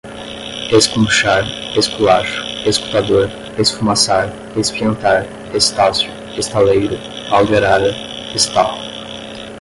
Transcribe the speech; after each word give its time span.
escrunchar, 0.71 1.43
esculacho, 1.77 2.41
escutador, 2.65 3.29
esfumaçar, 3.59 4.33
espiantar, 4.57 5.27
estácio, 5.53 6.09
estaleiro, 6.35 6.97
pau 7.29 7.45
de 7.45 7.55
arara, 7.57 7.91
estarro 8.33 8.81